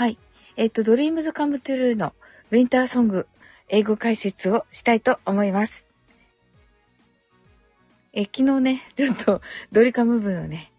[0.00, 0.16] はい。
[0.56, 2.14] えっ、と、Dreams Come True の
[2.50, 3.26] ウィンターソング
[3.68, 5.90] 英語解説をしたいと思います。
[8.14, 9.42] え昨日ね、 ちょっと
[9.72, 10.72] ドリカム部のね、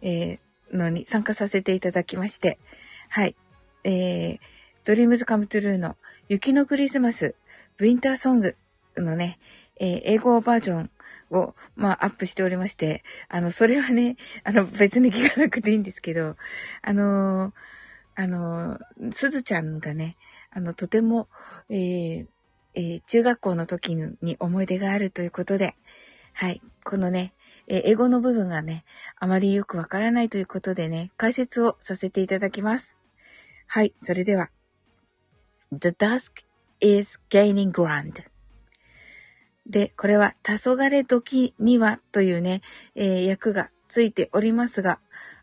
[0.00, 2.60] えー、のに参加させていただきまして、
[3.08, 3.34] はい。
[3.82, 4.38] えー、
[4.84, 5.96] Dreams Come True の
[6.28, 7.34] 雪のクリスマス
[7.80, 8.54] ウィンターソング
[8.96, 9.40] のね、
[9.80, 10.90] えー、英語バージョン
[11.32, 16.36] を、まあ、アップしておりまして、あの、それはね、あの、別に聞かなくていいんですけど、
[16.82, 17.52] あのー、
[18.20, 18.80] あの、
[19.12, 20.16] すずちゃんがね、
[20.50, 21.28] あの、とても、
[21.70, 22.26] えー、
[22.74, 25.76] えー、中学校の時に思い出があるということで、
[26.32, 27.32] はい、このね、
[27.68, 28.84] え英語の部分がね、
[29.20, 32.98] あまりよくわからないということでね、解説をさせていただきます。
[33.68, 34.50] はい、それでは。
[35.70, 36.44] The dusk
[36.80, 38.24] is gaining ground.
[39.64, 42.62] で、これは、黄昏時にはというね、
[42.96, 44.98] えー、訳がついておりますが、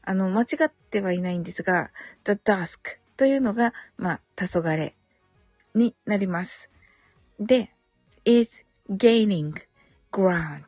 [0.06, 1.92] あの、間違ってはいないんですが、
[2.24, 4.94] the dusk というのが、まあ、黄昏
[5.74, 6.70] になります。
[7.40, 7.72] で、
[8.24, 9.54] is gaining
[10.12, 10.64] ground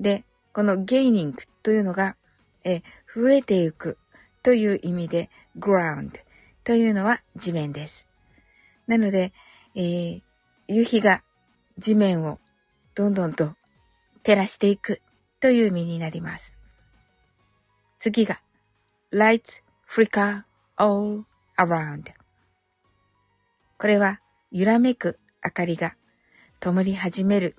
[0.00, 2.16] で、この gaining というのが、
[2.64, 2.82] え
[3.14, 3.98] 増えていく
[4.42, 6.12] という意味で ground
[6.64, 8.08] というのは地面です。
[8.86, 9.32] なので、
[9.74, 10.22] えー、
[10.68, 11.22] 夕日が
[11.78, 12.38] 地面を
[12.94, 13.54] どんどんと
[14.22, 15.00] 照らしていく
[15.38, 16.55] という意味になります。
[17.98, 18.40] 次が
[19.12, 20.42] lights flicker
[20.76, 21.24] all
[21.58, 22.12] around
[23.78, 25.96] これは揺らめく明かりが
[26.60, 27.56] 灯り始める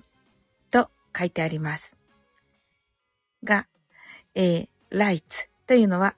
[0.70, 1.96] と書いてあります。
[3.44, 3.66] が、
[4.34, 6.14] えー、lights というのは、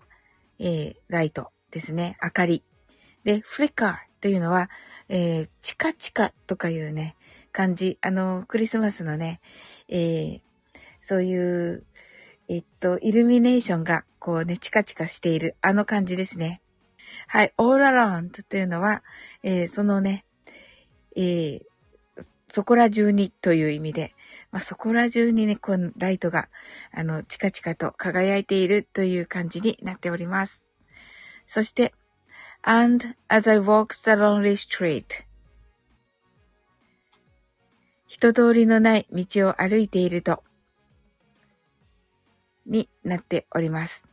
[0.59, 2.17] えー、ライトですね。
[2.23, 2.65] 明かり。
[3.25, 4.71] で、flicker というのは、
[5.09, 7.17] えー、チカチカとかいうね、
[7.53, 7.99] 感じ。
[8.01, 9.41] あの、クリスマスのね、
[9.89, 10.41] えー、
[11.01, 11.85] そういう、
[12.53, 16.61] えっと、イルミネーションが、こうね、チカチカしている、あの感じですね。
[17.29, 19.05] はい、all around というのは、
[19.45, 20.25] えー、そのね、
[21.15, 21.61] えー、
[22.49, 24.17] そこら中にという意味で、
[24.51, 26.49] まあ、そこら中にね、このライトが、
[26.93, 30.67] あの、チカチカと輝いているという感じになっております。
[31.47, 31.95] そして、
[32.63, 35.05] and as I walk the lonely street
[38.09, 40.43] 人通りのない道を歩いていると、
[42.67, 44.07] になっております。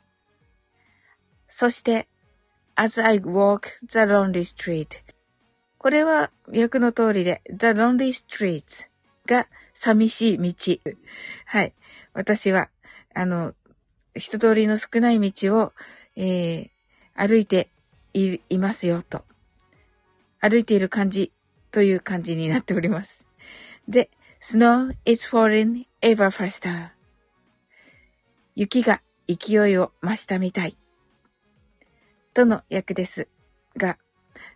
[1.47, 2.07] そして、
[2.75, 5.01] as I walk the lonely street
[5.77, 8.89] これは訳の通りで、the lonely streets
[9.25, 10.79] が寂しい道。
[11.45, 11.73] はい。
[12.13, 12.69] 私は、
[13.13, 13.53] あの、
[14.15, 15.73] 人通りの少ない道を、
[16.15, 16.69] えー、
[17.15, 17.69] 歩いて
[18.13, 19.23] いますよと。
[20.39, 21.31] 歩いている感じ
[21.71, 23.27] という感じになっております。
[23.87, 24.09] で、
[24.41, 26.96] snow is falling ever faster.
[28.59, 30.75] 雪が勢いを増したみたい。
[32.33, 33.27] との訳です
[33.77, 33.99] が、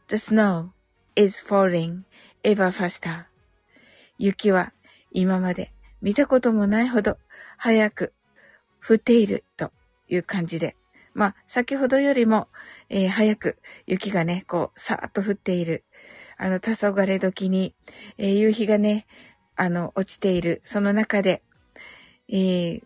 [0.08, 0.70] the snow
[1.16, 2.02] is falling
[2.44, 3.26] ever faster.
[4.18, 4.74] 雪は
[5.12, 7.20] 今まで見たこともないほど
[7.58, 8.14] 早く
[8.84, 9.72] 降っていると
[10.10, 10.76] いう感じで、
[11.14, 12.48] まあ、先ほどよりも、
[12.90, 15.84] えー、早く雪がね、こう、さーっと降っている
[16.38, 17.76] あの、黄昏時に、
[18.18, 19.06] えー、夕日がね、
[19.56, 21.44] あの、落ちている、その中で、
[22.30, 22.84] えー、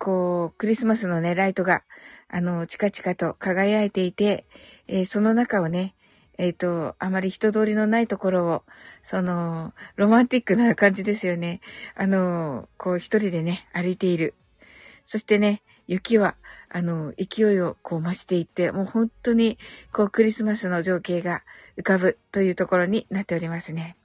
[0.00, 1.82] こう、クリスマスのね、ライトが、
[2.28, 4.46] あの、チカチカと輝いていて、
[4.88, 5.94] えー、その中をね、
[6.38, 8.62] えっ、ー、と、あまり人通りのないところを、
[9.02, 11.60] その、ロマンティックな感じですよね。
[11.94, 14.34] あの、こう一人でね、歩いている。
[15.04, 16.36] そしてね、雪は、
[16.70, 19.58] あの、勢いをこう増していって、もう本当に、
[19.92, 21.42] こうクリスマスの情景が
[21.76, 23.98] 浮かぶというところになっておりますね。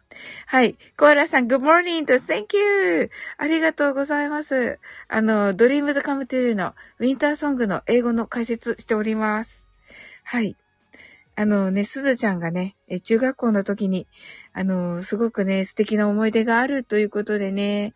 [0.47, 0.77] はい。
[0.97, 3.09] コアラさん、good morning と thank you!
[3.37, 4.79] ありがとうございます。
[5.07, 9.67] あの、Dreams Come True のウィンターソングの英語の解説しております。
[10.23, 10.55] はい。
[11.37, 14.07] あのね、すずちゃんがね、中学校の時に、
[14.53, 17.93] あの、すごくね、素敵な思い出があるということでね、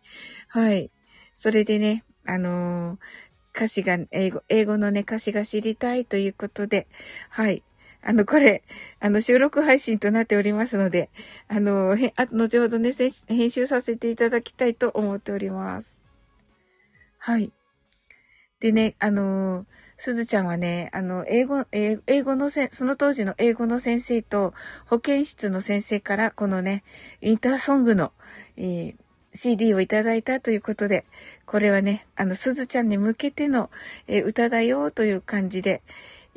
[0.48, 0.90] はい。
[1.36, 2.98] それでね、あの、
[3.54, 6.86] 歌詞が、英語、英語のね、歌詞が知りたいということで、
[7.30, 7.62] はい。
[8.02, 8.62] あの、これ、
[8.98, 11.10] あの、収録配信となっておりますので、
[11.48, 12.92] あの、へ、あ、後ほどね、
[13.28, 16.00] 編集させていただきたいと思っております。
[17.18, 17.52] はい。
[18.60, 19.66] でね、あの、
[19.98, 24.54] すずちゃんはね、あの、英語、英語のせ、その当時の英語の先生と
[24.86, 26.82] 保健室の先生からこのね、
[27.20, 28.12] インターソングの、
[28.56, 28.94] えー、
[29.34, 31.04] CD をいただいたということで、
[31.44, 33.68] これはね、あの、すずちゃんに向けての、
[34.06, 35.82] えー、歌だよという感じで、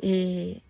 [0.02, 0.62] えー、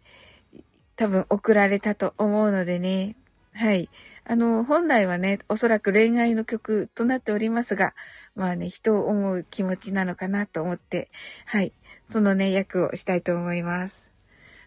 [0.97, 3.17] 多分送られたと思うのでね。
[3.53, 3.89] はい。
[4.27, 7.95] あの、本来はね、おそらく恋愛の曲となっておりますが、
[8.35, 11.11] まあね、人を思う気持ちなのかなと思って、
[11.47, 11.73] はい。
[12.09, 14.13] そのね、役をしたいと思います。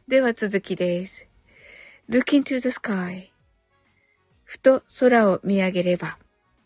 [0.08, 1.28] では続きです。
[2.10, 3.30] look into the sky.
[4.44, 6.18] ふと空を見上げれば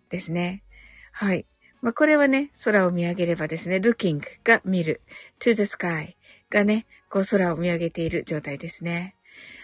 [0.10, 0.64] ですね。
[1.12, 1.46] はい。
[1.82, 5.02] まあ、これはね、空を見上げればですね、looking が見る
[5.40, 6.16] to the sky
[6.52, 9.16] がね、こう空を見上げている状態ですね。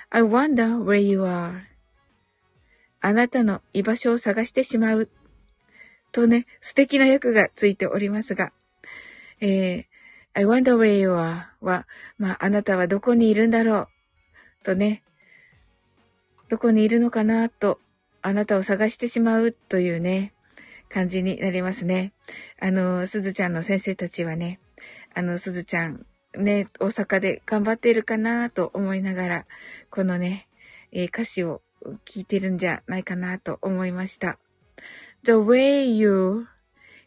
[0.09, 1.62] I wonder where you are.
[3.01, 5.09] あなたの居場所を探してしまう。
[6.12, 8.51] とね、素敵な役がついておりますが、
[9.42, 9.86] えー、
[10.33, 11.88] I wonder where you are は、
[12.18, 13.88] まあ、あなたはどこにいるんだろう。
[14.63, 15.04] とね、
[16.50, 17.80] どこにいるのかなと
[18.21, 20.33] あなたを探してしまうというね、
[20.89, 22.13] 感じになりますね。
[22.60, 24.60] あの、すずちゃんの先生たちはね、
[25.13, 26.06] あの、すずちゃん、
[26.38, 29.45] ね、大阪で頑張ってるかなと思いながら、
[29.89, 30.48] このね、
[30.92, 31.62] えー、歌詞を
[32.06, 34.39] 聞いてるんじゃないかなと思いました。
[35.24, 36.48] The way you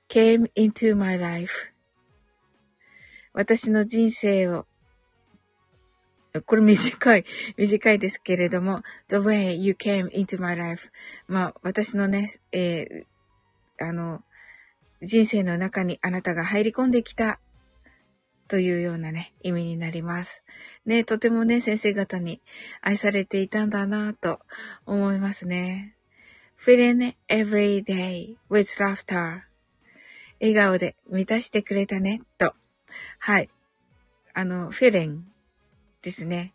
[0.08, 1.72] came into my life
[3.32, 4.66] 私の人生を
[6.46, 7.24] これ短い、
[7.56, 10.90] 短いですけれども、the way you came into my life.
[11.26, 14.22] まあ、私のね、えー、あの、
[15.02, 17.40] 人生の中にあなたが入り込んできた
[18.50, 20.42] というようなね、意味になります。
[20.84, 22.42] ね、とてもね、先生方に
[22.80, 24.40] 愛されていたんだなと
[24.86, 25.94] 思いますね。
[26.58, 29.42] feeling every day with laughter.
[30.40, 32.54] 笑顔で満たしてくれたね、と。
[33.20, 33.48] はい。
[34.34, 35.20] あの、feeling
[36.02, 36.52] ですね。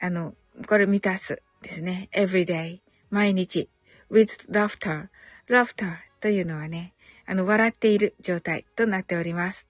[0.00, 0.34] あの、
[0.68, 2.08] これ満たすですね。
[2.14, 2.78] every day
[3.10, 3.68] 毎日
[4.12, 5.08] with laughter
[5.48, 6.94] laughter というのはね、
[7.26, 9.66] あの、笑っている状態となっております。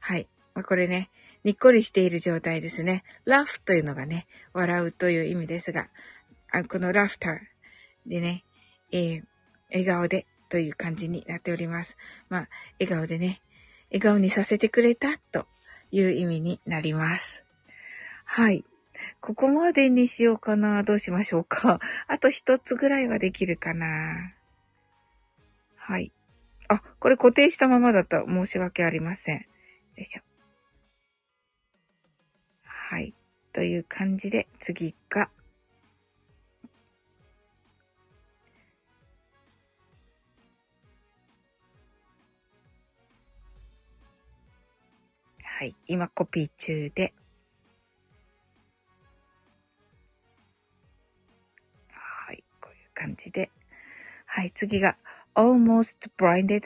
[0.00, 0.26] はい。
[0.58, 1.08] まあ、これね、
[1.44, 3.04] にっこりしている状態ですね。
[3.28, 5.86] laugh というのがね、笑うという意味ですが、
[6.50, 7.38] あこの laughter
[8.08, 8.44] でね、
[8.90, 9.22] えー、
[9.70, 11.96] 笑顔でという感じになっております。
[12.28, 12.48] まあ、
[12.80, 13.40] 笑顔でね、
[13.92, 15.46] 笑顔にさせてくれたと
[15.92, 17.44] いう意味になります。
[18.24, 18.64] はい。
[19.20, 20.82] ここまでにしようかな。
[20.82, 21.78] どうしましょうか。
[22.08, 24.34] あと一つぐらいはできるかな。
[25.76, 26.10] はい。
[26.66, 29.36] あ、これ固定したままだった申し訳ありません。
[29.36, 29.44] よ
[29.98, 30.27] いしょ。
[32.90, 33.12] はい。
[33.52, 35.28] という感じで、次が、
[45.42, 47.12] はい、今コピー中で。
[51.90, 53.50] はい、こういう感じで。
[54.24, 54.96] はい、次が
[55.34, 56.62] Almost blinded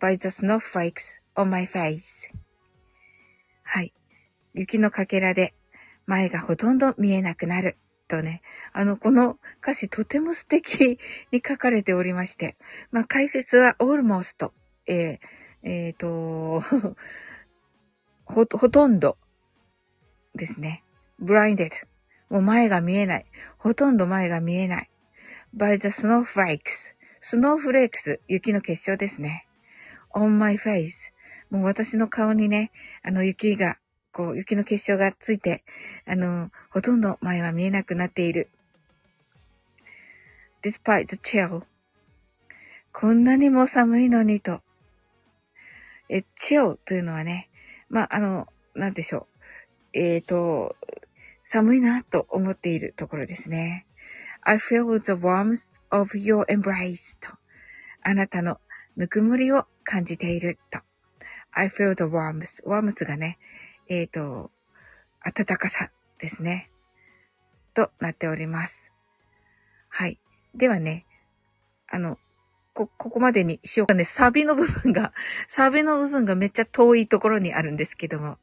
[0.00, 2.28] by the snowflakes on my face。
[3.62, 3.92] はい、
[4.52, 5.54] 雪のかけらで
[6.06, 7.76] 前がほとんど見えなくなる。
[8.08, 8.42] とね、
[8.72, 10.98] あの、この歌詞とても素敵
[11.30, 12.56] に書かれておりまして、
[12.90, 14.50] まあ、解説は almost、
[14.86, 15.18] えー、
[15.62, 16.60] えー、と
[18.24, 19.16] ほ、ほとんど
[20.34, 20.82] ですね。
[21.22, 21.70] blinded。
[22.28, 23.26] もう前が見えない。
[23.58, 24.90] ほとんど前が見えない。
[25.56, 26.94] by the snowflakes.
[27.20, 29.46] スノーフレークス、雪の結晶ですね。
[30.14, 31.12] on my face.
[31.50, 32.70] もう私の顔にね、
[33.02, 33.76] あの雪が、
[34.12, 35.64] こう、雪の結晶がついて、
[36.06, 38.50] あの、ほとんど前は見えなくなっている。
[40.62, 41.62] despite the chill.
[42.92, 44.62] こんなにも寒いのにと。
[46.08, 47.48] え、chill というのはね、
[47.88, 49.28] まあ、あの、なんでしょ
[49.94, 49.98] う。
[49.98, 50.76] えっ、ー、と、
[51.42, 53.86] 寒いなと思っているところですね。
[54.42, 57.36] I feel the warmth of your embrace と。
[58.02, 58.60] あなたの
[58.96, 60.80] ぬくもりを感じていると。
[61.52, 62.64] I feel the warmth.
[62.64, 63.38] warmth がね、
[63.90, 64.52] えっ、ー、と、
[65.24, 66.70] 暖かさですね。
[67.74, 68.92] となっております。
[69.88, 70.20] はい。
[70.54, 71.06] ではね、
[71.90, 72.16] あの、
[72.72, 74.04] こ、ここまでにしようかね。
[74.04, 75.12] サビの部分が、
[75.48, 78.38] サビの部分がめっちゃ遠いところにあるんですけども。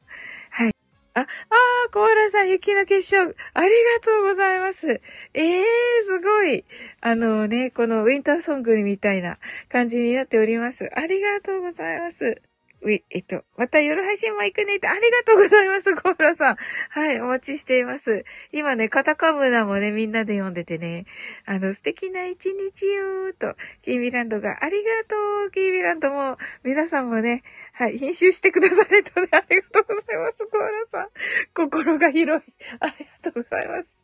[0.50, 0.72] はい。
[1.14, 5.02] あ、あー、コーラさん、雪の結晶、ありがとうございます。
[5.34, 5.64] ええー、
[6.08, 6.66] すごい。
[7.00, 9.40] あのね、このウィンターソングみたいな
[9.70, 10.90] 感じになっております。
[10.94, 12.42] ありがとうございます。
[12.86, 16.58] えっと、また夜配信も行くねって、ありがとうございます、コーラさん。
[16.90, 18.24] はい、お待ちしています。
[18.52, 21.06] 今ね、カタカムナもね、みんなで読んでてね、
[21.46, 25.16] あの、素敵な一日よーと、キービランドが、ありがと
[25.48, 27.44] う、キービランドも、皆さんもね、
[27.74, 31.10] はい、編集してくださるとね、ありがとうございます、コーラさん。
[31.56, 32.54] 心が広い。
[32.80, 32.92] あり
[33.24, 34.04] がとうございます。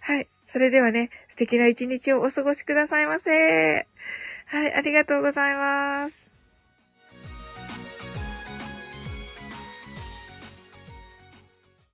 [0.00, 3.86] はい、それではね、素敵な一日をお過ごしくださいませ。
[4.46, 6.37] はい、ありがとうございます。